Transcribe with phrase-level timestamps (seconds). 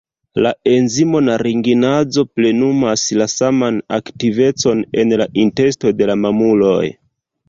[0.43, 6.89] La enzimo "naringinazo" plenumas la saman aktivecon en la intesto de la mamuloj.